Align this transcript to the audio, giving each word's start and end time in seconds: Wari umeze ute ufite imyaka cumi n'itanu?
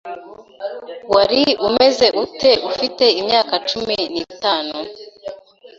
Wari 1.13 1.41
umeze 1.67 2.05
ute 2.23 2.51
ufite 2.69 3.05
imyaka 3.19 3.53
cumi 3.69 3.97
n'itanu? 4.13 4.77